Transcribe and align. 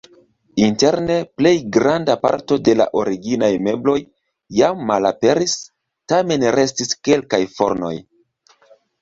Interne 0.67 1.17
plej 1.41 1.51
granda 1.75 2.15
parto 2.23 2.57
de 2.67 2.75
la 2.79 2.87
originaj 3.01 3.51
mebloj 3.67 3.95
jam 4.61 4.81
malaperis, 4.93 5.55
tamen 6.15 6.49
restis 6.59 6.93
kelkaj 7.11 7.43
fornoj. 7.61 7.95